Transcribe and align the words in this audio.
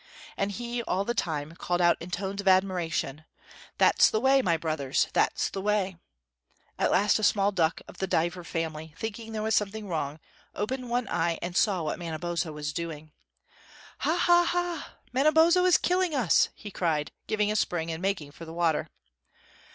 And 0.35 0.51
he 0.53 0.81
all 0.81 1.05
the 1.05 1.13
time 1.13 1.55
called 1.55 1.79
out 1.79 1.95
in 2.01 2.09
tones 2.09 2.41
of 2.41 2.47
admiration: 2.47 3.23
"That's 3.77 4.09
the 4.09 4.19
way, 4.19 4.41
my 4.41 4.57
brothers; 4.57 5.07
that's 5.13 5.47
the 5.47 5.61
way!" 5.61 5.97
At 6.79 6.89
last 6.89 7.19
a 7.19 7.23
small 7.23 7.51
duck, 7.51 7.81
of 7.87 7.99
the 7.99 8.07
diver 8.07 8.43
family, 8.43 8.95
thinking 8.97 9.31
there 9.31 9.43
was 9.43 9.53
something 9.53 9.87
wrong, 9.87 10.19
opened 10.55 10.89
one 10.89 11.07
eye 11.07 11.37
and 11.43 11.55
saw 11.55 11.83
what 11.83 11.99
Manabozho 11.99 12.51
was 12.51 12.73
doing. 12.73 13.11
"Ha 13.99 14.17
ha 14.19 14.95
a! 15.13 15.15
Manabozho 15.15 15.63
is 15.65 15.77
killing 15.77 16.15
us!" 16.15 16.49
he 16.55 16.71
cried, 16.71 17.11
giving 17.27 17.51
a 17.51 17.55
spring 17.55 17.91
and 17.91 18.01
making 18.01 18.31
for 18.31 18.43
the 18.45 18.53
water. 18.53 18.89